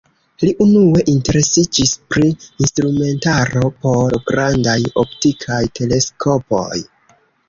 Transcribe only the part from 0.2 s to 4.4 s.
Li unue interesiĝis pri instrumentaro por